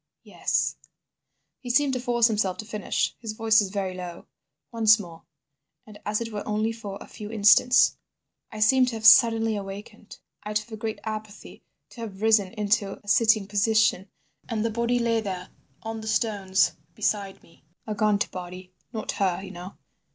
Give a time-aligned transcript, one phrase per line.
[0.23, 0.77] "Yes."
[1.59, 3.15] He seemed to force himself to finish.
[3.19, 4.25] His voice was very low.
[4.71, 5.25] "Once more,
[5.85, 7.97] and as it were only for a few instants.
[8.51, 11.61] I seemed to have suddenly awakened out of a great apathy,
[11.91, 14.09] to have risen into a sitting position,
[14.49, 15.49] and the body lay there
[15.83, 17.63] on the stones beside me.
[17.85, 18.73] A gaunt body.
[18.91, 19.77] Not her, you know.